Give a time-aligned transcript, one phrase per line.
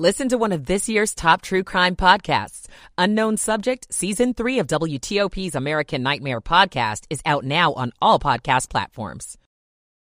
[0.00, 2.68] Listen to one of this year's top true crime podcasts.
[2.96, 8.70] Unknown Subject, Season 3 of WTOP's American Nightmare podcast is out now on all podcast
[8.70, 9.36] platforms.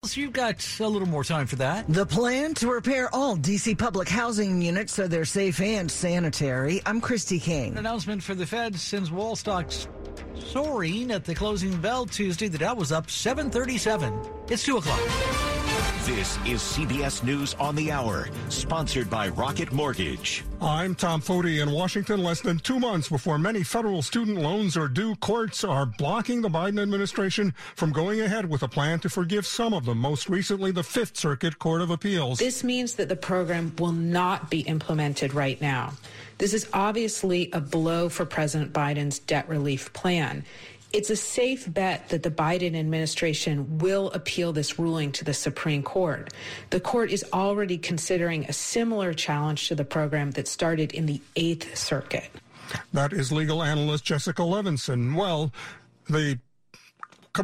[0.05, 1.89] So you've got a little more time for that.
[1.89, 3.75] The plan to repair all D.C.
[3.75, 6.81] public housing units so they're safe and sanitary.
[6.87, 7.73] I'm Christy King.
[7.73, 9.89] An announcement for the Fed sends wall stocks
[10.37, 12.47] soaring at the closing bell Tuesday.
[12.47, 14.17] The Dow was up 737.
[14.49, 15.58] It's 2 o'clock.
[16.05, 20.45] This is CBS News on the Hour, sponsored by Rocket Mortgage.
[20.61, 22.23] I'm Tom Foti in Washington.
[22.23, 26.49] Less than two months before many federal student loans are due, courts are blocking the
[26.49, 30.71] Biden administration from going ahead with a plan to forgive some of them, most recently
[30.73, 32.39] the Fifth Circuit Court of Appeals.
[32.39, 35.93] This means that the program will not be implemented right now.
[36.39, 40.45] This is obviously a blow for President Biden's debt relief plan
[40.93, 45.83] it's a safe bet that the Biden administration will appeal this ruling to the Supreme
[45.83, 46.33] Court.
[46.71, 51.21] The court is already considering a similar challenge to the program that started in the
[51.37, 52.31] Eighth Circuit.
[52.93, 55.15] That is legal analyst Jessica Levinson.
[55.15, 55.53] Well,
[56.09, 56.39] the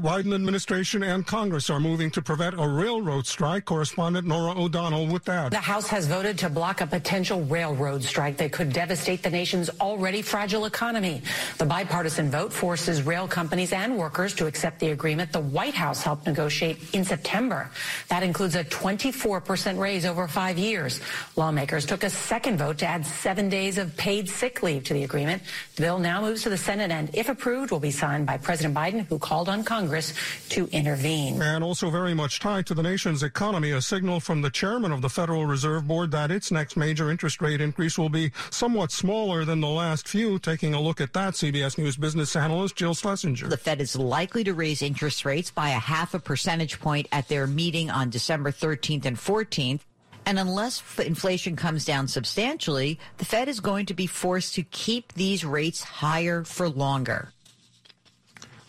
[0.01, 3.65] Biden administration and Congress are moving to prevent a railroad strike.
[3.65, 5.51] Correspondent Norah O'Donnell with that.
[5.51, 9.71] The House has voted to block a potential railroad strike that could devastate the nation's
[9.81, 11.23] already fragile economy.
[11.59, 16.03] The bipartisan vote forces rail companies and workers to accept the agreement the White House
[16.03, 17.71] helped negotiate in September.
[18.09, 21.01] That includes a 24% raise over five years.
[21.37, 25.05] Lawmakers took a second vote to add seven days of paid sick leave to the
[25.05, 25.43] agreement.
[25.77, 28.75] The bill now moves to the Senate and, if approved, will be signed by President
[28.75, 30.15] Biden, who called on Congress Congress
[30.49, 31.43] to intervene.
[31.43, 35.03] And also very much tied to the nation's economy, a signal from the chairman of
[35.03, 39.45] the Federal Reserve Board that its next major interest rate increase will be somewhat smaller
[39.45, 40.39] than the last few.
[40.39, 43.47] Taking a look at that, CBS News business analyst Jill Schlesinger.
[43.49, 47.29] The Fed is likely to raise interest rates by a half a percentage point at
[47.29, 49.81] their meeting on December 13th and 14th.
[50.25, 55.13] And unless inflation comes down substantially, the Fed is going to be forced to keep
[55.13, 57.35] these rates higher for longer.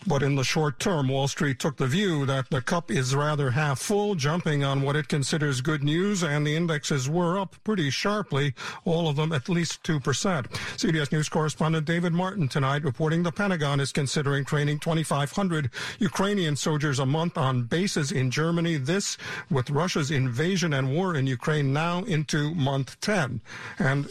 [0.06, 3.50] But in the short term, Wall Street took the view that the cup is rather
[3.50, 7.90] half full, jumping on what it considers good news, and the indexes were up pretty
[7.90, 10.00] sharply, all of them at least 2%.
[10.00, 16.98] CBS News correspondent David Martin tonight reporting the Pentagon is considering training 2,500 Ukrainian soldiers
[16.98, 18.76] a month on bases in Germany.
[18.76, 19.16] This
[19.50, 23.40] with Russia's invasion and war in Ukraine now into month 10.
[23.78, 24.08] And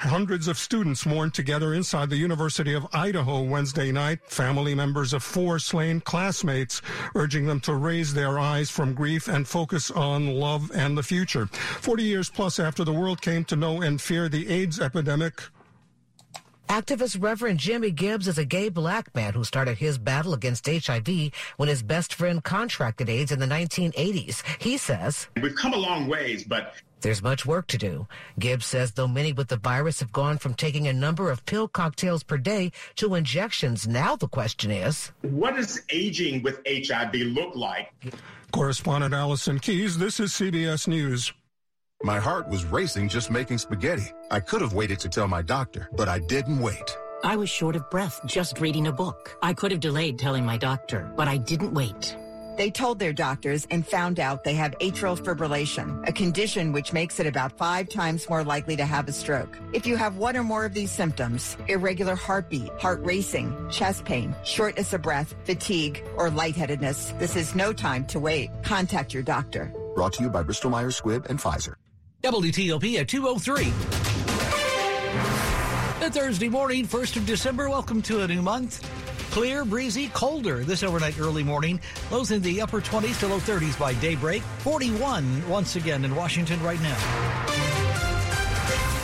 [0.00, 4.18] Hundreds of students mourned together inside the University of Idaho Wednesday night.
[4.24, 6.80] Family members of four slain classmates
[7.14, 11.46] urging them to raise their eyes from grief and focus on love and the future.
[11.46, 15.42] 40 years plus after the world came to know and fear the AIDS epidemic,
[16.70, 21.32] Activist Reverend Jimmy Gibbs is a gay black man who started his battle against HIV
[21.56, 24.44] when his best friend contracted AIDS in the 1980s.
[24.62, 28.06] He says, We've come a long ways, but there's much work to do.
[28.38, 31.68] Gibbs says though many with the virus have gone from taking a number of pill
[31.68, 37.54] cocktails per day to injections, now the question is what does aging with HIV look
[37.54, 37.92] like?
[38.52, 41.32] Correspondent Allison Keyes, this is CBS News.
[42.02, 44.10] My heart was racing just making spaghetti.
[44.30, 46.96] I could have waited to tell my doctor, but I didn't wait.
[47.22, 49.36] I was short of breath just reading a book.
[49.42, 52.16] I could have delayed telling my doctor, but I didn't wait.
[52.60, 57.18] They told their doctors and found out they have atrial fibrillation, a condition which makes
[57.18, 59.56] it about five times more likely to have a stroke.
[59.72, 64.36] If you have one or more of these symptoms, irregular heartbeat, heart racing, chest pain,
[64.44, 68.50] shortness of breath, fatigue, or lightheadedness, this is no time to wait.
[68.62, 69.72] Contact your doctor.
[69.94, 71.76] Brought to you by Bristol Myers Squibb and Pfizer.
[72.22, 73.64] WTOP at 203.
[76.04, 77.70] The Thursday morning, 1st of December.
[77.70, 78.86] Welcome to a new month.
[79.30, 81.80] Clear, breezy, colder this overnight early morning.
[82.10, 84.42] Lows in the upper 20s to low 30s by daybreak.
[84.58, 86.96] 41 once again in Washington right now.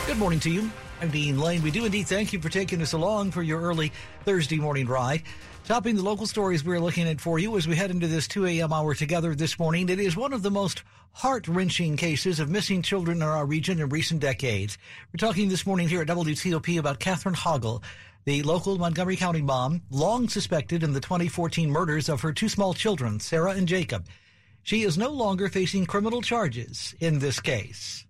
[0.05, 0.69] Good morning to you.
[1.01, 1.61] I'm Dean Lane.
[1.61, 3.93] We do indeed thank you for taking us along for your early
[4.25, 5.23] Thursday morning ride.
[5.63, 8.47] Topping the local stories we're looking at for you as we head into this 2
[8.47, 8.73] a.m.
[8.73, 9.87] hour together this morning.
[9.87, 10.83] It is one of the most
[11.13, 14.77] heart wrenching cases of missing children in our region in recent decades.
[15.13, 17.81] We're talking this morning here at WTOP about Catherine Hoggle,
[18.27, 22.73] the local Montgomery County mom, long suspected in the 2014 murders of her two small
[22.73, 24.05] children, Sarah and Jacob.
[24.63, 28.05] She is no longer facing criminal charges in this case.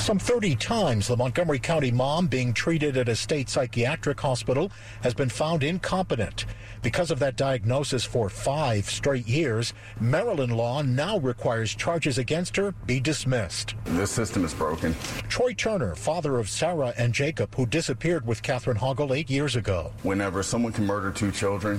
[0.00, 5.12] Some 30 times, the Montgomery County mom being treated at a state psychiatric hospital has
[5.12, 6.46] been found incompetent.
[6.80, 12.72] Because of that diagnosis for five straight years, Maryland law now requires charges against her
[12.86, 13.74] be dismissed.
[13.84, 14.96] This system is broken.
[15.28, 19.92] Troy Turner, father of Sarah and Jacob, who disappeared with Catherine Hoggle eight years ago.
[20.02, 21.78] Whenever someone can murder two children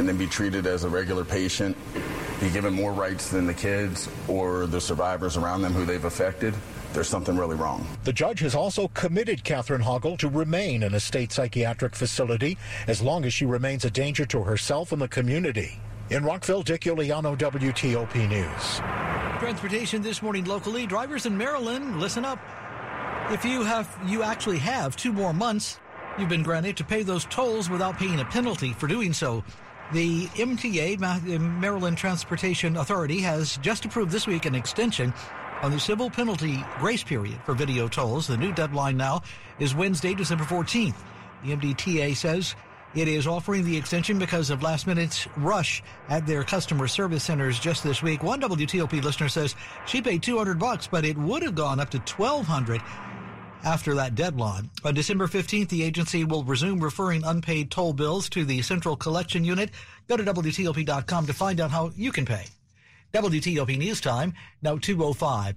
[0.00, 1.76] and then be treated as a regular patient,
[2.40, 6.52] be given more rights than the kids or the survivors around them who they've affected,
[6.92, 7.86] there's something really wrong.
[8.04, 13.00] The judge has also committed Catherine Hoggle to remain in a state psychiatric facility as
[13.00, 15.78] long as she remains a danger to herself and the community.
[16.10, 18.80] In Rockville, Dick Uliano, WTOP News.
[19.38, 20.86] Transportation this morning locally.
[20.86, 22.40] Drivers in Maryland, listen up.
[23.30, 25.78] If you have, you actually have two more months,
[26.18, 29.44] you've been granted to pay those tolls without paying a penalty for doing so.
[29.92, 30.98] The MTA,
[31.40, 35.14] Maryland Transportation Authority, has just approved this week an extension
[35.62, 38.26] on the civil penalty grace period for video tolls.
[38.26, 39.22] The new deadline now
[39.58, 40.96] is Wednesday, December 14th.
[41.44, 42.54] The MDTA says
[42.94, 47.58] it is offering the extension because of last minute rush at their customer service centers
[47.58, 48.22] just this week.
[48.22, 49.54] One WTOP listener says
[49.86, 52.80] she paid 200 bucks, but it would have gone up to 1200
[53.62, 54.70] after that deadline.
[54.84, 59.44] On December 15th, the agency will resume referring unpaid toll bills to the Central Collection
[59.44, 59.70] Unit.
[60.08, 62.46] Go to WTOP.com to find out how you can pay.
[63.12, 65.56] WTOP News Time, now 205.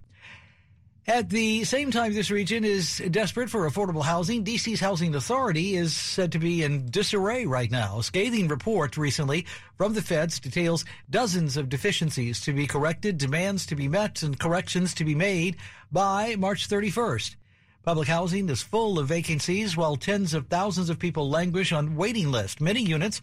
[1.05, 4.45] At the same time, this region is desperate for affordable housing.
[4.45, 7.99] DC's Housing Authority is said to be in disarray right now.
[7.99, 9.45] A scathing report recently
[9.77, 14.39] from the feds details dozens of deficiencies to be corrected, demands to be met, and
[14.39, 15.57] corrections to be made
[15.91, 17.35] by March 31st.
[17.83, 22.31] Public housing is full of vacancies while tens of thousands of people languish on waiting
[22.31, 22.61] lists.
[22.61, 23.19] Many units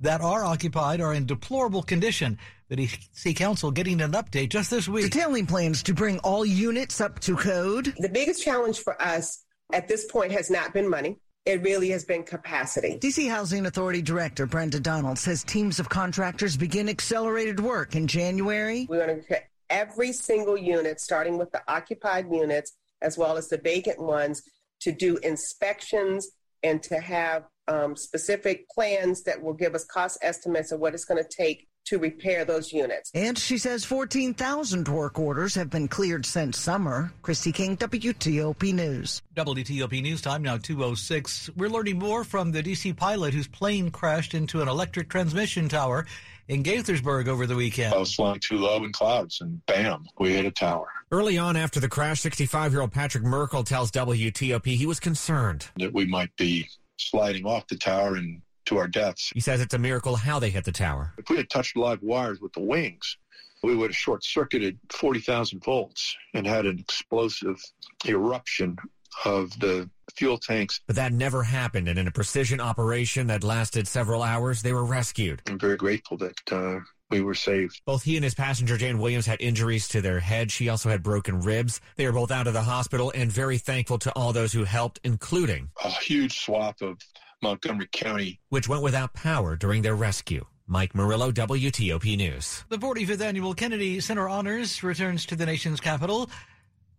[0.00, 2.38] that are occupied are in deplorable condition.
[2.68, 5.10] The DC Council getting an update just this week.
[5.10, 7.94] Detailing plans to bring all units up to code.
[7.98, 11.18] The biggest challenge for us at this point has not been money.
[11.44, 12.98] It really has been capacity.
[13.00, 18.86] DC Housing Authority Director Brenda Donald says teams of contractors begin accelerated work in January.
[18.88, 23.48] We're going to get every single unit, starting with the occupied units as well as
[23.48, 24.42] the vacant ones,
[24.80, 26.28] to do inspections
[26.62, 31.04] and to have um, specific plans that will give us cost estimates of what it's
[31.04, 33.10] going to take to repair those units.
[33.14, 37.12] And she says 14,000 work orders have been cleared since summer.
[37.22, 39.22] Christy King, WTOP News.
[39.34, 41.50] WTOP News time now 206.
[41.56, 46.06] We're learning more from the DC pilot whose plane crashed into an electric transmission tower
[46.48, 47.94] in Gaithersburg over the weekend.
[47.94, 50.88] I was flying too low in clouds and bam, we hit a tower.
[51.10, 55.66] Early on after the crash, 65 year old Patrick Merkle tells WTOP he was concerned
[55.76, 56.68] that we might be
[57.10, 59.30] sliding off the tower and to our deaths.
[59.34, 61.12] He says it's a miracle how they hit the tower.
[61.18, 63.16] If we had touched live wires with the wings,
[63.62, 67.60] we would have short circuited 40,000 volts and had an explosive
[68.06, 68.76] eruption
[69.24, 70.80] of the fuel tanks.
[70.86, 71.88] But that never happened.
[71.88, 75.42] And in a precision operation that lasted several hours, they were rescued.
[75.46, 76.80] I'm very grateful that uh,
[77.12, 77.80] we were saved.
[77.86, 80.50] Both he and his passenger, Jane Williams, had injuries to their head.
[80.50, 81.80] She also had broken ribs.
[81.96, 84.98] They are both out of the hospital and very thankful to all those who helped,
[85.04, 86.98] including a huge swath of
[87.42, 90.44] Montgomery County, which went without power during their rescue.
[90.66, 92.64] Mike Murillo, WTOP News.
[92.70, 96.30] The 45th Annual Kennedy Center Honors returns to the nation's capital.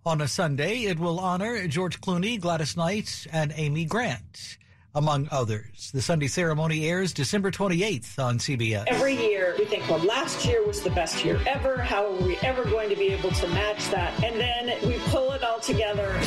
[0.06, 4.58] On a Sunday, it will honor George Clooney, Gladys Knight, and Amy Grant
[4.96, 5.92] among others.
[5.94, 8.86] The Sunday ceremony airs December 28th on CBS.
[8.88, 11.78] Every year we think, well, last year was the best year ever.
[11.78, 14.24] How are we ever going to be able to match that?
[14.24, 16.20] And then we pull it all together.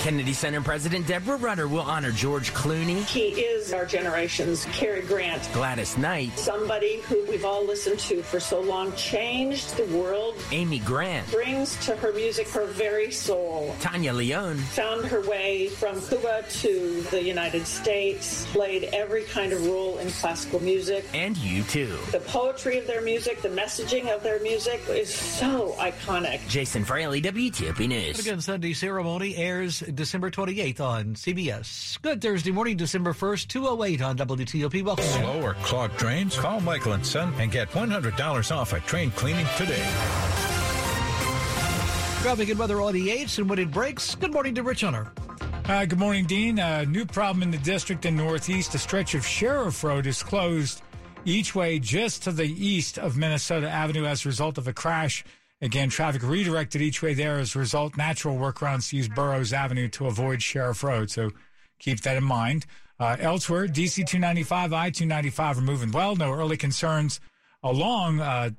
[0.00, 3.04] Kennedy Center President Deborah Rutter will honor George Clooney.
[3.04, 5.46] He is our generation's Cary Grant.
[5.52, 6.38] Gladys Knight.
[6.38, 10.36] Somebody who we've all listened to for so long changed the world.
[10.52, 11.30] Amy Grant.
[11.30, 13.76] Brings to her music her very soul.
[13.80, 14.56] Tania León.
[14.60, 18.46] Found her way from Cuba to the United States.
[18.52, 21.04] Played every kind of role in classical music.
[21.12, 22.10] And U2.
[22.10, 26.40] The poetry of their music, the messaging of their music is so iconic.
[26.48, 28.18] Jason Fraley, WTOP News.
[28.18, 32.00] Again, Sunday ceremony airs December 28th on CBS.
[32.02, 34.82] Good Thursday morning, December 1st, 208 on WTOP.
[34.82, 35.04] Welcome.
[35.04, 36.36] Slow or clogged drains?
[36.36, 39.86] Call Michael and Son and get $100 off at train cleaning today.
[42.22, 44.14] Traffic and weather on the 8s and when it breaks.
[44.14, 45.10] Good morning to Rich Hunter.
[45.64, 46.58] Uh, good morning, Dean.
[46.58, 48.74] A new problem in the district in northeast.
[48.74, 50.82] A stretch of Sheriff Road is closed
[51.24, 55.24] each way just to the east of Minnesota Avenue as a result of a crash
[55.62, 57.96] Again, traffic redirected each way there as a result.
[57.96, 61.10] Natural workarounds to use Burroughs Avenue to avoid Sheriff Road.
[61.10, 61.30] So
[61.78, 62.64] keep that in mind.
[62.98, 66.16] Uh, elsewhere, DC 295, I 295 are moving well.
[66.16, 67.20] No early concerns
[67.62, 68.50] along uh,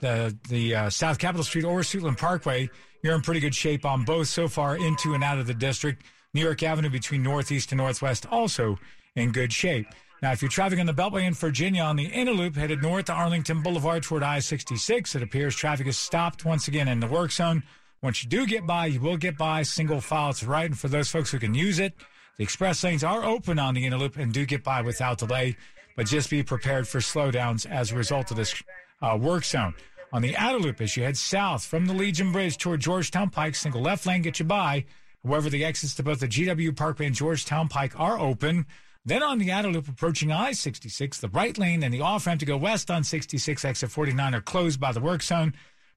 [0.00, 2.68] the the uh, South Capitol Street or Suitland Parkway.
[3.02, 6.04] You're in pretty good shape on both so far into and out of the district.
[6.34, 8.78] New York Avenue between Northeast and Northwest also
[9.14, 9.86] in good shape.
[10.24, 13.04] Now, if you're traveling on the Beltway in Virginia on the inner loop headed north
[13.04, 17.06] to Arlington Boulevard toward I 66, it appears traffic is stopped once again in the
[17.06, 17.62] work zone.
[18.00, 20.64] Once you do get by, you will get by single file to right.
[20.64, 21.92] And for those folks who can use it,
[22.38, 25.58] the express lanes are open on the inner loop and do get by without delay.
[25.94, 28.62] but just be prepared for slowdowns as a result of this
[29.02, 29.74] uh, work zone.
[30.10, 33.56] On the outer loop, as you head south from the Legion Bridge toward Georgetown Pike,
[33.56, 34.86] single left lane get you by.
[35.22, 38.64] However, the exits to both the GW Parkway and Georgetown Pike are open.
[39.06, 42.40] Then on the outer loop approaching I 66, the right lane and the off ramp
[42.40, 45.52] to go west on 66, exit 49 are closed by the work zone.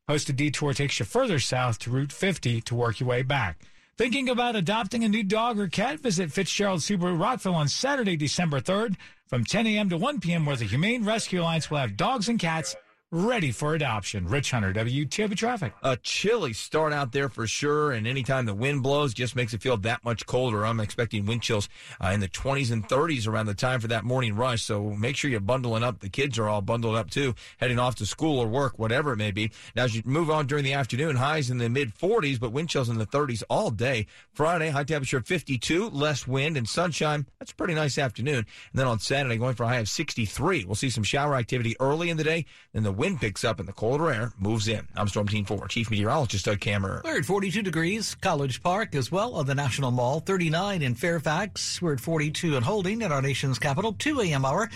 [0.07, 3.61] Posted detour takes you further south to Route 50 to work your way back.
[3.97, 6.01] Thinking about adopting a new dog or cat?
[6.01, 8.95] Visit Fitzgerald Subaru Rockville on Saturday, December 3rd
[9.25, 9.89] from 10 a.m.
[9.89, 12.75] to 1 p.m., where the Humane Rescue Alliance will have dogs and cats
[13.09, 14.27] ready for adoption.
[14.27, 15.73] Rich Hunter, WTOP Traffic.
[15.81, 19.61] A chilly start out there for sure, and anytime the wind blows, just makes it
[19.61, 20.65] feel that much colder.
[20.65, 21.69] I'm expecting wind chills
[22.03, 24.63] uh, in the 20s and 30s around the time for that morning rush.
[24.63, 25.99] So make sure you're bundling up.
[25.99, 29.17] The kids are all bundled up too, heading off to school or work, whatever it
[29.17, 29.51] may be.
[29.73, 32.69] Now, as you move on during the afternoon, highs in the mid 40s, but wind
[32.69, 34.07] chills in the 30s all day.
[34.33, 37.25] Friday, high temperature 52, less wind and sunshine.
[37.39, 38.39] That's a pretty nice afternoon.
[38.39, 40.65] And then on Saturday, going for a high of 63.
[40.65, 43.67] We'll see some shower activity early in the day, then the wind picks up and
[43.67, 44.87] the colder air moves in.
[44.95, 47.03] I'm Storm Team 4 Chief Meteorologist Doug Kammerer.
[47.03, 51.79] We're at 42 degrees, College Park as well on the National Mall, 39 in Fairfax.
[51.79, 54.43] We're at 42 and holding in our nation's capital, 2 a.m.
[54.43, 54.69] hour,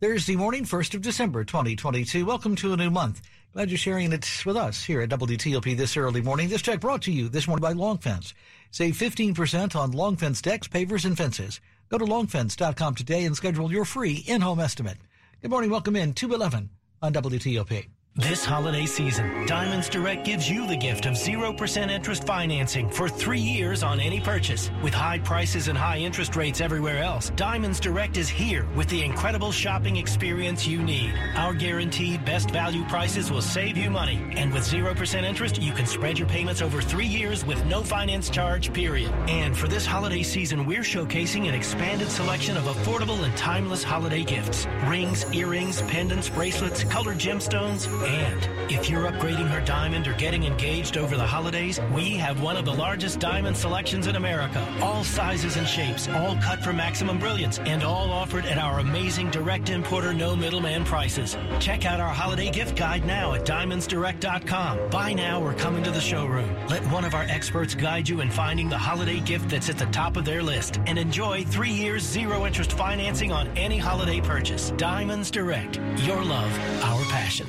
[0.00, 2.26] Thursday morning, 1st of December, 2022.
[2.26, 3.22] Welcome to a new month.
[3.54, 6.50] Glad you're sharing it with us here at WTOP this early morning.
[6.50, 8.34] This check brought to you this morning by Long Fence.
[8.70, 11.60] Save 15% on Long Fence decks, pavers, and fences.
[11.88, 14.98] Go to longfence.com today and schedule your free in-home estimate.
[15.40, 15.70] Good morning.
[15.70, 16.70] Welcome in 211
[17.02, 18.01] on WTOP.
[18.16, 23.40] This holiday season, Diamonds Direct gives you the gift of 0% interest financing for three
[23.40, 24.70] years on any purchase.
[24.82, 29.02] With high prices and high interest rates everywhere else, Diamonds Direct is here with the
[29.02, 31.14] incredible shopping experience you need.
[31.36, 34.22] Our guaranteed best value prices will save you money.
[34.36, 38.28] And with 0% interest, you can spread your payments over three years with no finance
[38.28, 39.10] charge, period.
[39.26, 44.22] And for this holiday season, we're showcasing an expanded selection of affordable and timeless holiday
[44.22, 44.66] gifts.
[44.84, 50.96] Rings, earrings, pendants, bracelets, colored gemstones, and if you're upgrading her diamond or getting engaged
[50.96, 54.66] over the holidays, we have one of the largest diamond selections in America.
[54.80, 59.30] All sizes and shapes, all cut for maximum brilliance, and all offered at our amazing
[59.30, 61.36] direct importer, no middleman prices.
[61.60, 64.90] Check out our holiday gift guide now at diamondsdirect.com.
[64.90, 66.48] Buy now or come into the showroom.
[66.68, 69.86] Let one of our experts guide you in finding the holiday gift that's at the
[69.86, 74.70] top of their list and enjoy three years zero interest financing on any holiday purchase.
[74.76, 75.78] Diamonds Direct.
[75.98, 77.46] Your love, our passion.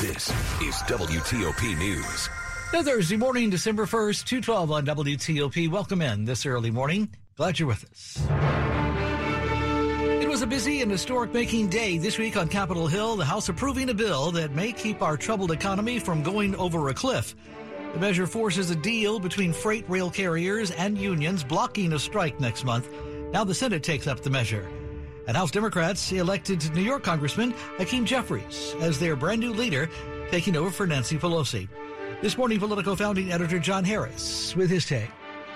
[0.00, 0.28] This
[0.62, 2.28] is WTOP News.
[2.70, 5.68] Thursday morning, December 1st, 212 on WTOP.
[5.68, 7.08] Welcome in this early morning.
[7.36, 8.16] Glad you're with us.
[10.22, 13.48] It was a busy and historic making day this week on Capitol Hill, the House
[13.48, 17.34] approving a bill that may keep our troubled economy from going over a cliff.
[17.92, 22.64] The measure forces a deal between freight rail carriers and unions blocking a strike next
[22.64, 22.88] month.
[23.32, 24.70] Now the Senate takes up the measure.
[25.28, 29.90] And House Democrats elected New York Congressman Hakeem Jeffries as their brand new leader,
[30.30, 31.68] taking over for Nancy Pelosi.
[32.22, 35.10] This morning, Politico founding editor John Harris with his take.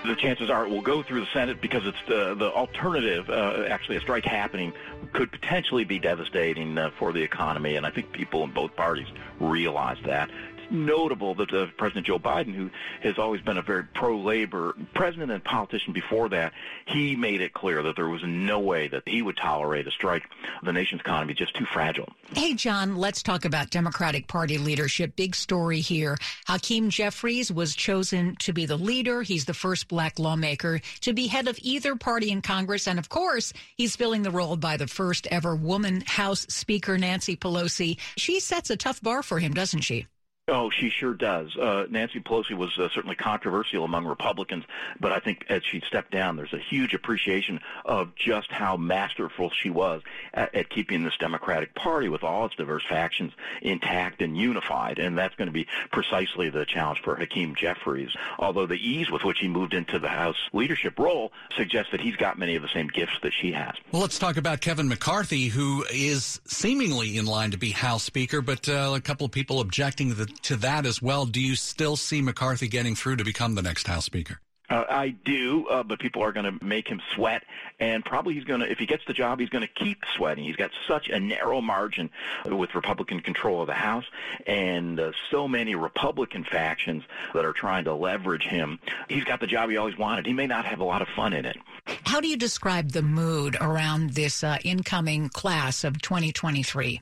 [0.05, 3.31] The chances are it will go through the Senate because it's the, the alternative.
[3.31, 4.73] Uh, actually, a strike happening
[5.11, 9.07] could potentially be devastating uh, for the economy, and I think people in both parties
[9.39, 10.29] realize that
[10.73, 12.69] notable that uh, President Joe Biden, who
[13.01, 16.53] has always been a very pro-labor president and politician before that,
[16.87, 20.23] he made it clear that there was no way that he would tolerate a strike.
[20.63, 22.11] The nation's economy is just too fragile.
[22.33, 25.15] Hey, John, let's talk about Democratic Party leadership.
[25.15, 26.17] Big story here.
[26.47, 29.21] Hakeem Jeffries was chosen to be the leader.
[29.21, 32.87] He's the first black lawmaker to be head of either party in Congress.
[32.87, 37.35] And of course, he's filling the role by the first ever woman House Speaker, Nancy
[37.35, 37.97] Pelosi.
[38.17, 40.07] She sets a tough bar for him, doesn't she?
[40.49, 41.55] Oh, she sure does.
[41.55, 44.65] Uh, Nancy Pelosi was uh, certainly controversial among Republicans,
[44.99, 49.51] but I think as she stepped down, there's a huge appreciation of just how masterful
[49.51, 50.01] she was
[50.33, 53.31] at, at keeping this Democratic Party with all its diverse factions
[53.61, 58.13] intact and unified, and that's going to be precisely the challenge for Hakeem Jeffries.
[58.37, 62.17] Although the ease with which he moved into the House leadership role suggests that he's
[62.17, 63.75] got many of the same gifts that she has.
[63.93, 68.41] Well, let's talk about Kevin McCarthy, who is seemingly in line to be House Speaker,
[68.41, 71.25] but uh, a couple of people objecting the to that as well.
[71.25, 74.39] Do you still see McCarthy getting through to become the next House Speaker?
[74.69, 77.43] Uh, I do, uh, but people are going to make him sweat,
[77.79, 80.45] and probably he's going to, if he gets the job, he's going to keep sweating.
[80.45, 82.09] He's got such a narrow margin
[82.45, 84.05] with Republican control of the House,
[84.47, 88.79] and uh, so many Republican factions that are trying to leverage him.
[89.09, 90.25] He's got the job he always wanted.
[90.25, 91.57] He may not have a lot of fun in it.
[92.05, 97.01] How do you describe the mood around this uh, incoming class of 2023?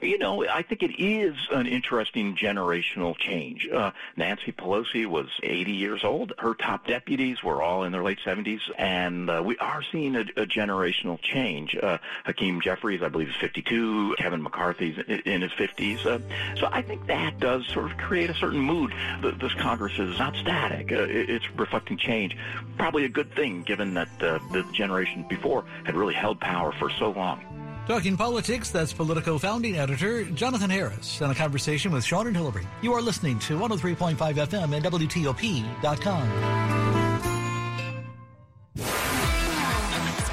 [0.00, 3.68] You know, I think it is an interesting generational change.
[3.68, 6.32] Uh, Nancy Pelosi was 80 years old.
[6.38, 10.20] Her top deputies were all in their late 70s, and uh, we are seeing a,
[10.20, 11.76] a generational change.
[11.76, 14.14] Uh, Hakeem Jeffries, I believe, is 52.
[14.18, 16.06] Kevin McCarthy's in his 50s.
[16.06, 16.20] Uh,
[16.56, 18.94] so I think that does sort of create a certain mood.
[19.40, 20.92] This Congress is not static.
[20.92, 22.36] Uh, it's reflecting change.
[22.76, 26.88] Probably a good thing, given that uh, the generation before had really held power for
[26.90, 27.67] so long.
[27.88, 32.68] Talking politics, that's Politico founding editor Jonathan Harris in a conversation with Sean and Hillary.
[32.82, 37.07] You are listening to 103.5 FM and WTOP.com.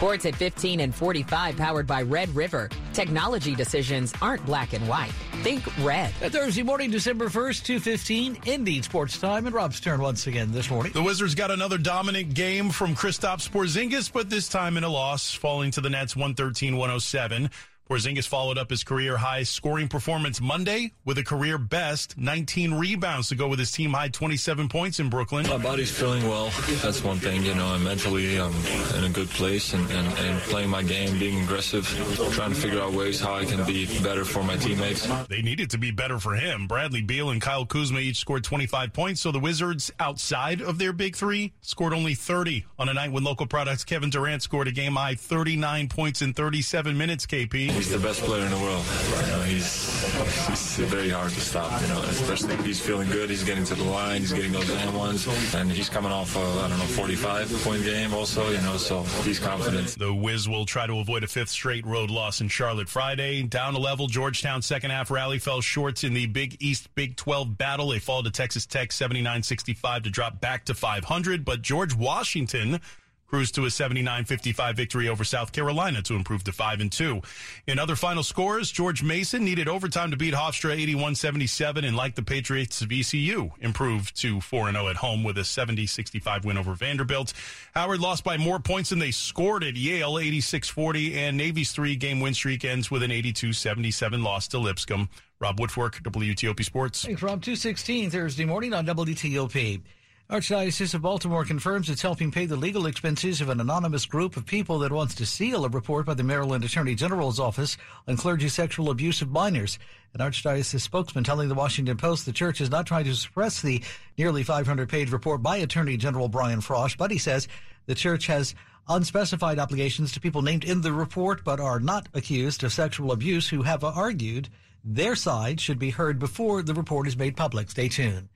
[0.06, 2.70] Sports at 15 and 45 powered by Red River.
[2.94, 5.10] Technology decisions aren't black and white.
[5.42, 6.12] Think red.
[6.14, 9.48] Thursday morning, December 1st, 215, Indeed Sports Time.
[9.48, 10.92] And Rob's turn once again this morning.
[10.92, 15.34] The Wizards got another dominant game from Kristaps Porzingis, but this time in a loss,
[15.34, 17.50] falling to the Nets 113-107.
[17.90, 23.30] Porzingis followed up his career high scoring performance Monday with a career best 19 rebounds
[23.30, 25.48] to go with his team high 27 points in Brooklyn.
[25.48, 26.50] My body's feeling well.
[26.82, 28.54] That's one thing, you know, and mentally I'm
[28.98, 31.86] in a good place and, and, and playing my game, being aggressive,
[32.32, 35.08] trying to figure out ways how I can be better for my teammates.
[35.28, 36.66] They needed to be better for him.
[36.66, 40.92] Bradley Beal and Kyle Kuzma each scored 25 points, so the Wizards, outside of their
[40.92, 44.72] big three, scored only 30 on a night when local products Kevin Durant scored a
[44.72, 47.75] game high 39 points in 37 minutes, KP.
[47.76, 48.86] He's the best player in the world.
[49.22, 51.82] You know, he's, he's very hard to stop.
[51.82, 53.30] You know, especially if he's feeling good.
[53.30, 54.22] He's getting to the line.
[54.22, 57.84] He's getting those and ones, and he's coming off a I don't know 45 point
[57.84, 58.50] game also.
[58.50, 60.00] You know, so he's confident.
[60.00, 63.44] The Wiz will try to avoid a fifth straight road loss in Charlotte Friday.
[63.44, 67.58] Down a level, Georgetown second half rally fell short in the Big East Big 12
[67.58, 67.90] battle.
[67.90, 72.80] They fall to Texas Tech 79-65 to drop back to 500, but George Washington
[73.28, 77.22] cruised to a 79-55 victory over South Carolina to improve to 5 and 2.
[77.68, 82.22] In other final scores, George Mason needed overtime to beat Hofstra 81-77 and like the
[82.22, 87.34] Patriots VCU improved to 4 and 0 at home with a 70-65 win over Vanderbilt.
[87.74, 92.34] Howard lost by more points than they scored at Yale 86-40 and Navy's 3-game win
[92.34, 95.10] streak ends with an 82-77 loss to Lipscomb.
[95.40, 97.04] Rob Woodfork, WTOP Sports.
[97.04, 97.42] Thanks, Rob.
[97.42, 99.82] 216 Thursday morning on WTOP.
[100.28, 104.44] Archdiocese of Baltimore confirms it's helping pay the legal expenses of an anonymous group of
[104.48, 108.50] people that wants to seal a report by the Maryland Attorney General's office on clergy
[108.50, 109.78] sexual abuse of minors.
[110.16, 113.84] An Archdiocese spokesman telling the Washington Post the church is not trying to suppress the
[114.18, 117.48] nearly 500 page report by Attorney General Brian Frosh, but he says
[117.86, 118.56] the church has
[118.90, 123.48] unspecified obligations to people named in the report but are not accused of sexual abuse
[123.50, 124.50] who have argued
[124.84, 127.70] their side should be heard before the report is made public.
[127.70, 128.28] Stay tuned.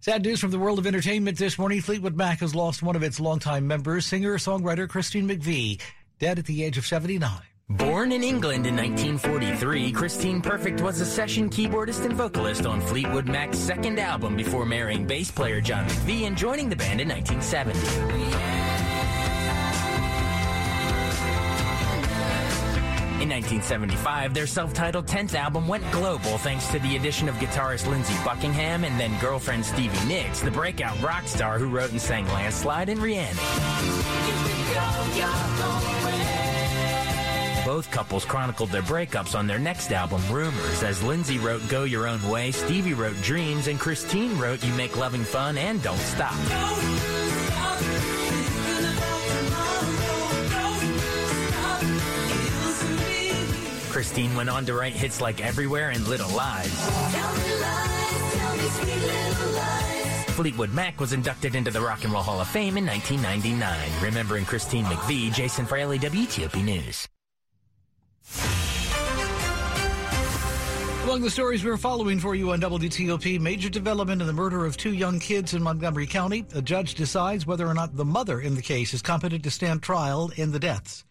[0.00, 1.80] Sad news from the world of entertainment this morning.
[1.80, 5.80] Fleetwood Mac has lost one of its longtime members, singer-songwriter Christine McVie,
[6.20, 7.28] dead at the age of 79.
[7.70, 13.26] Born in England in 1943, Christine Perfect was a session keyboardist and vocalist on Fleetwood
[13.26, 18.47] Mac's second album before marrying bass player John McVie and joining the band in 1970.
[23.20, 28.14] In 1975, their self-titled 10th album went global thanks to the addition of guitarist Lindsey
[28.24, 32.88] Buckingham and then girlfriend Stevie Nicks, the breakout rock star who wrote and sang Landslide
[32.88, 33.36] and Rhiannon.
[37.66, 42.06] Both couples chronicled their breakups on their next album, Rumours, as Lindsey wrote Go Your
[42.06, 47.17] Own Way, Stevie wrote Dreams, and Christine wrote You Make Loving Fun and Don't Stop.
[54.08, 56.72] Christine went on to write hits like Everywhere and Little Lies.
[60.30, 64.02] Fleetwood Mac was inducted into the Rock and Roll Hall of Fame in 1999.
[64.02, 67.06] Remembering Christine McVie, Jason Fraley, WTOP News.
[71.04, 74.78] Among the stories we're following for you on WTOP, major development in the murder of
[74.78, 76.46] two young kids in Montgomery County.
[76.54, 79.82] A judge decides whether or not the mother in the case is competent to stand
[79.82, 81.04] trial in the deaths.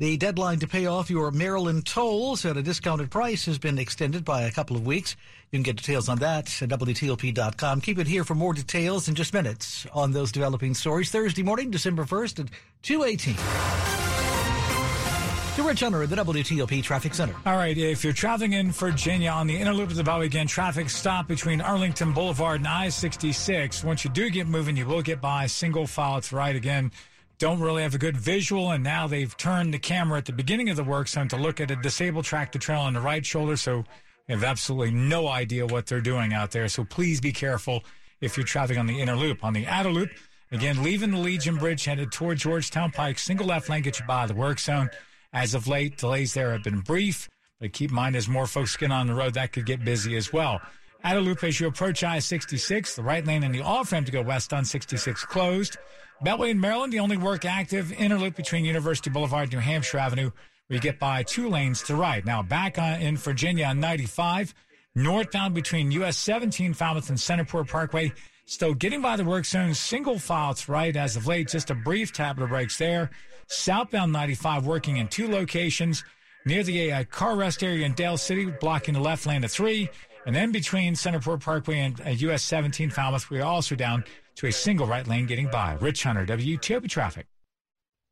[0.00, 4.24] The deadline to pay off your Maryland tolls at a discounted price has been extended
[4.24, 5.16] by a couple of weeks.
[5.50, 7.80] You can get details on that at WTOP.com.
[7.80, 11.10] Keep it here for more details in just minutes on those developing stories.
[11.10, 12.50] Thursday morning, December 1st at
[12.82, 13.34] 218.
[15.56, 17.34] To Rich Hunter at the WTOP Traffic Center.
[17.44, 20.46] All right, if you're traveling in Virginia on the inner loop of the Valley again,
[20.46, 23.82] traffic stop between Arlington Boulevard and I-66.
[23.82, 26.18] Once you do get moving, you will get by single file.
[26.18, 26.92] It's right again
[27.38, 30.70] don't really have a good visual, and now they've turned the camera at the beginning
[30.70, 33.56] of the work zone to look at a disabled tractor trailer on the right shoulder,
[33.56, 33.84] so
[34.26, 36.68] they have absolutely no idea what they're doing out there.
[36.68, 37.84] So please be careful
[38.20, 39.44] if you're traveling on the inner loop.
[39.44, 40.10] On the outer loop,
[40.50, 44.26] again, leaving the Legion Bridge headed toward Georgetown Pike, single left lane get you by
[44.26, 44.90] the work zone.
[45.32, 47.28] As of late, delays there have been brief.
[47.60, 50.16] But keep in mind, as more folks get on the road, that could get busy
[50.16, 50.60] as well.
[51.04, 54.12] A loop as you approach I 66, the right lane and the off ramp to
[54.12, 55.76] go west on 66 closed.
[56.24, 60.32] Beltway in Maryland, the only work active interloop between University Boulevard, and New Hampshire Avenue,
[60.66, 62.24] where you get by two lanes to right.
[62.24, 64.52] Now back on, in Virginia on 95,
[64.96, 68.12] northbound between US 17 Falmouth and Centreport Parkway.
[68.46, 71.74] Still getting by the work zone, single file to right as of late, just a
[71.74, 73.10] brief tap of brakes there.
[73.46, 76.02] Southbound 95 working in two locations
[76.44, 79.88] near the uh, car rest area in Dale City, blocking the left lane of three.
[80.26, 84.02] And then between Centreport Parkway and uh, US 17 Falmouth, we are also down
[84.38, 85.76] to a single right lane getting by.
[85.80, 87.26] Rich Hunter, WTOP Traffic.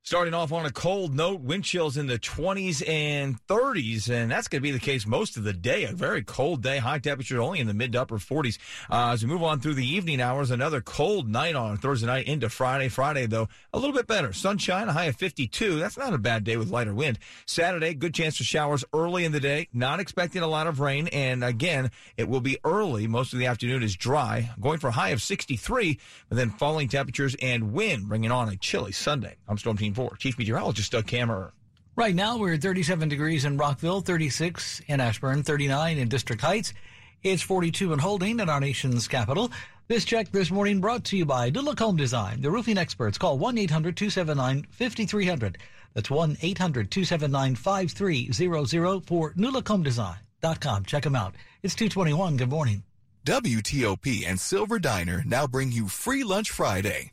[0.07, 4.47] Starting off on a cold note, wind chills in the 20s and 30s, and that's
[4.47, 5.83] going to be the case most of the day.
[5.83, 8.57] A very cold day, high temperature only in the mid to upper 40s.
[8.89, 12.29] Uh, as we move on through the evening hours, another cold night on Thursday night
[12.29, 12.89] into Friday.
[12.89, 14.33] Friday, though, a little bit better.
[14.33, 15.81] Sunshine, a high of 52.
[15.81, 17.19] That's not a bad day with lighter wind.
[17.45, 19.67] Saturday, good chance for showers early in the day.
[19.73, 23.09] Not expecting a lot of rain, and again, it will be early.
[23.09, 24.51] Most of the afternoon is dry.
[24.61, 28.57] Going for a high of 63, but then falling temperatures and wind bringing on a
[28.57, 29.35] chilly Sunday.
[29.49, 30.17] I'm Storm Team 4.
[30.17, 31.51] Chief Meteorologist Doug Kammerer.
[31.97, 36.75] Right now, we're at 37 degrees in Rockville, 36 in Ashburn, 39 in District Heights.
[37.23, 39.51] It's 42 in Holding in our nation's capital.
[39.89, 43.17] This check this morning brought to you by New Look Home Design, the roofing experts.
[43.17, 45.57] Call 1-800-279-5300.
[45.95, 50.85] That's 1-800-279-5300 for newlookhomedesign.com.
[50.85, 51.35] Check them out.
[51.63, 52.37] It's 221.
[52.37, 52.83] Good morning.
[53.25, 57.13] WTOP and Silver Diner now bring you Free Lunch Friday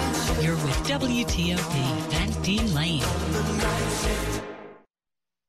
[0.41, 1.75] You're with WTOP
[2.13, 3.01] and Dean Lane.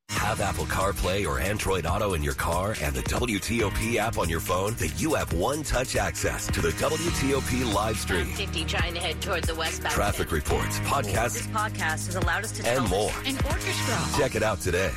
[0.09, 4.39] Have Apple CarPlay or Android Auto in your car and the WTOP app on your
[4.39, 4.75] phone?
[4.75, 8.27] Then you have one-touch access to the WTOP live stream.
[8.27, 9.93] 50 trying to head toward the westbound.
[9.93, 13.11] Traffic reports, podcasts, This podcast has allowed us to and tell more.
[13.25, 13.97] an orchestra.
[14.17, 14.91] Check it out today.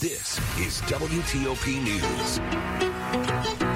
[0.00, 3.71] This is WTOP News.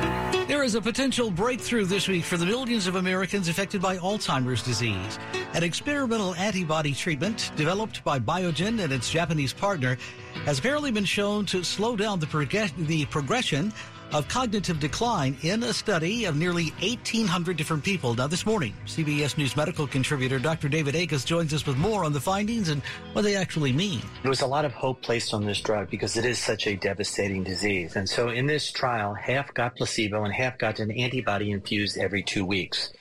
[0.66, 5.16] Is a potential breakthrough this week for the millions of Americans affected by Alzheimer's disease.
[5.54, 9.96] An experimental antibody treatment developed by Biogen and its Japanese partner
[10.44, 13.72] has apparently been shown to slow down the, prog- the progression
[14.12, 18.14] of cognitive decline in a study of nearly 1,800 different people.
[18.14, 20.68] Now, this morning, CBS News medical contributor Dr.
[20.68, 24.00] David Agus joins us with more on the findings and what they actually mean.
[24.22, 26.76] There was a lot of hope placed on this drug because it is such a
[26.76, 27.96] devastating disease.
[27.96, 32.22] And so in this trial, half got placebo and half got an antibody infused every
[32.22, 32.92] two weeks.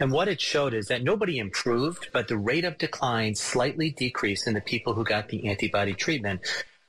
[0.00, 4.46] And what it showed is that nobody improved, but the rate of decline slightly decreased
[4.46, 6.40] in the people who got the antibody treatment,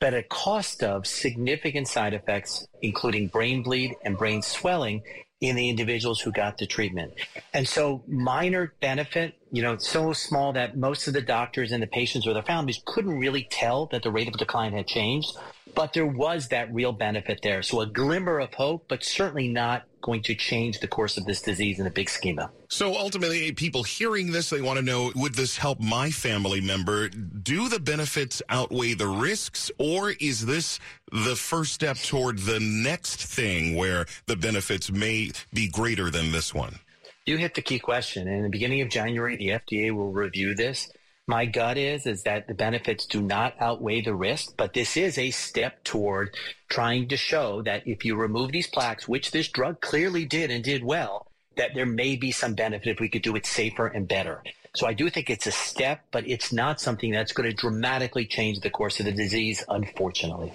[0.02, 5.04] but at cost of significant side effects, including brain bleed and brain swelling
[5.40, 7.14] in the individuals who got the treatment.
[7.54, 11.88] And so minor benefit, you know, so small that most of the doctors and the
[11.88, 15.30] patients or their families couldn't really tell that the rate of decline had changed,
[15.76, 17.64] but there was that real benefit there.
[17.64, 21.42] So a glimmer of hope, but certainly not going to change the course of this
[21.42, 22.50] disease in a big schema.
[22.70, 27.10] So ultimately, people hearing this, they want to know, would this help my family member?
[27.10, 30.80] Do the benefits outweigh the risks, or is this
[31.12, 36.54] the first step toward the next thing where the benefits may be greater than this
[36.54, 36.80] one?
[37.26, 38.28] You hit the key question.
[38.28, 40.92] In the beginning of January, the FDA will review this.
[41.28, 45.18] My gut is is that the benefits do not outweigh the risk, but this is
[45.18, 46.36] a step toward
[46.70, 50.64] trying to show that if you remove these plaques, which this drug clearly did and
[50.64, 54.08] did well, that there may be some benefit if we could do it safer and
[54.08, 54.42] better.
[54.76, 58.26] So I do think it's a step, but it's not something that's going to dramatically
[58.26, 60.54] change the course of the disease, unfortunately.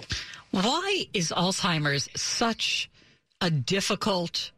[0.51, 2.89] Why is Alzheimer's such
[3.41, 4.51] a difficult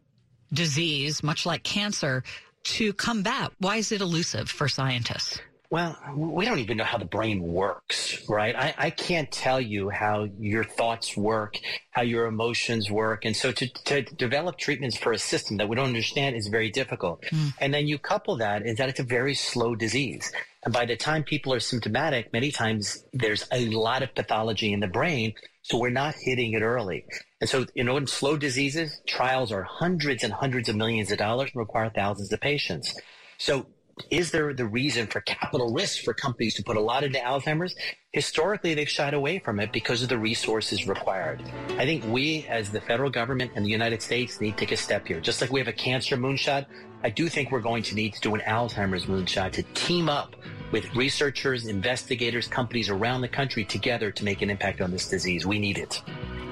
[0.52, 2.24] disease, much like cancer,
[2.64, 3.52] to combat?
[3.58, 5.38] Why is it elusive for scientists?
[5.70, 8.56] Well, we don't even know how the brain works, right?
[8.56, 11.58] I, I can't tell you how your thoughts work,
[11.92, 13.24] how your emotions work.
[13.24, 16.70] And so to, to develop treatments for a system that we don't understand is very
[16.70, 17.22] difficult.
[17.22, 17.54] Mm.
[17.60, 20.32] And then you couple that is that it's a very slow disease.
[20.64, 24.80] And by the time people are symptomatic, many times there's a lot of pathology in
[24.80, 25.34] the brain.
[25.62, 27.04] So we're not hitting it early.
[27.40, 31.18] And so, you know, in slow diseases, trials are hundreds and hundreds of millions of
[31.18, 32.92] dollars and require thousands of patients.
[33.38, 33.66] So
[34.10, 37.74] is there the reason for capital risk for companies to put a lot into Alzheimer's?
[38.12, 41.40] Historically, they've shied away from it because of the resources required.
[41.78, 44.76] I think we, as the federal government and the United States, need to take a
[44.76, 45.20] step here.
[45.20, 46.66] Just like we have a cancer moonshot,
[47.04, 50.34] I do think we're going to need to do an Alzheimer's moonshot to team up
[50.72, 55.46] with researchers, investigators, companies around the country together to make an impact on this disease.
[55.46, 56.02] We need it.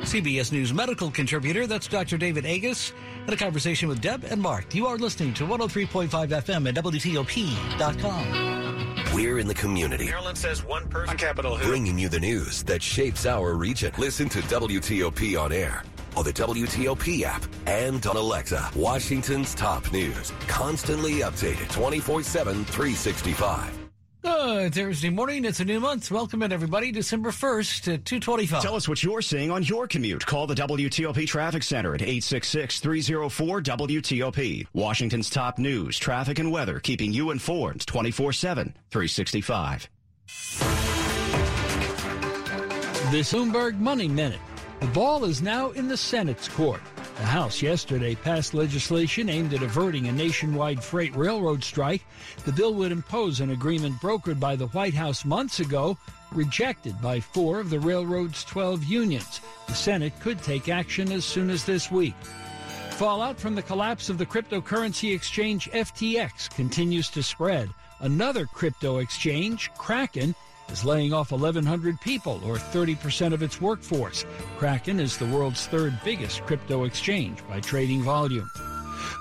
[0.03, 2.19] CBS News medical contributor, that's Dr.
[2.19, 2.93] David Agus,
[3.23, 4.77] and a conversation with Deb and Mark.
[4.77, 8.59] You are listening to 103.5 FM at WTOP.com.
[9.19, 10.05] We're in the community.
[10.05, 11.11] Maryland says one person.
[11.11, 11.69] On Capitol Hill.
[11.69, 13.93] Bringing you the news that shapes our region.
[13.99, 15.83] Listen to WTOP on air,
[16.17, 18.71] on the WTOP app, and on Alexa.
[18.77, 20.33] Washington's top news.
[20.47, 23.88] Constantly updated 24 7, 365.
[24.21, 25.45] Good Thursday morning.
[25.45, 26.11] It's a new month.
[26.11, 26.91] Welcome in, everybody.
[26.91, 28.61] December 1st at 225.
[28.61, 30.27] Tell us what you're seeing on your commute.
[30.27, 34.67] Call the WTOP Traffic Center at 866-304-WTOP.
[34.73, 39.89] Washington's top news, traffic, and weather, keeping you informed 24-7, 365.
[43.13, 44.41] This Bloomberg Money Minute.
[44.81, 46.83] The ball is now in the Senate's court.
[47.19, 52.05] The House yesterday passed legislation aimed at averting a nationwide freight railroad strike.
[52.45, 55.99] The bill would impose an agreement brokered by the White House months ago,
[56.31, 59.41] rejected by four of the railroad's 12 unions.
[59.67, 62.15] The Senate could take action as soon as this week.
[62.91, 67.69] Fallout from the collapse of the cryptocurrency exchange FTX continues to spread.
[67.99, 70.37] Another crypto exchange, Kraken,
[70.71, 74.25] is laying off 1,100 people, or 30% of its workforce.
[74.59, 78.49] Kraken is the world's third biggest crypto exchange by trading volume.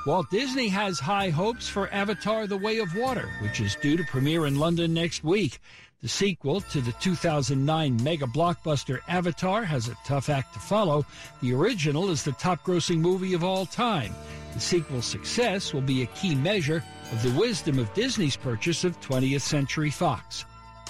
[0.05, 4.03] Walt Disney has high hopes for Avatar The Way of Water, which is due to
[4.05, 5.60] premiere in London next week.
[6.01, 11.05] The sequel to the 2009 mega blockbuster Avatar has a tough act to follow.
[11.41, 14.13] The original is the top grossing movie of all time.
[14.53, 18.99] The sequel's success will be a key measure of the wisdom of Disney's purchase of
[19.01, 20.45] 20th Century Fox.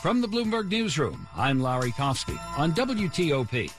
[0.08, 3.70] From the Bloomberg Newsroom, I'm Larry Kofsky on WTOP.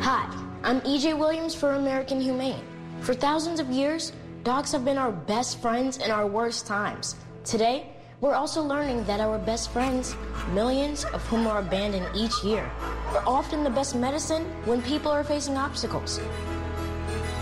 [0.00, 2.64] Hi, I'm EJ Williams for American Humane.
[3.02, 4.10] For thousands of years,
[4.42, 7.14] dogs have been our best friends in our worst times.
[7.44, 7.86] Today,
[8.20, 10.16] we're also learning that our best friends,
[10.52, 12.68] millions of whom are abandoned each year,
[13.10, 16.18] are often the best medicine when people are facing obstacles.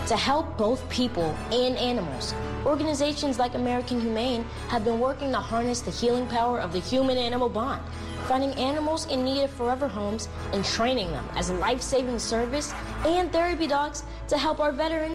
[0.07, 2.35] To help both people and animals,
[2.65, 7.17] organizations like American Humane have been working to harness the healing power of the human
[7.17, 7.81] animal bond,
[8.27, 12.73] finding animals in need of forever homes and training them as life saving service
[13.05, 15.11] and therapy dogs to help our veterans.